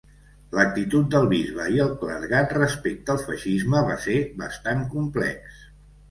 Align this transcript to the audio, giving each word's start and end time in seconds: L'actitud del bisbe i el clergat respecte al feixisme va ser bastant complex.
L'actitud 0.59 1.09
del 1.15 1.25
bisbe 1.33 1.65
i 1.73 1.81
el 1.83 1.91
clergat 2.03 2.55
respecte 2.57 3.13
al 3.15 3.19
feixisme 3.25 3.83
va 3.89 3.97
ser 4.07 4.15
bastant 4.41 4.81
complex. 4.95 5.61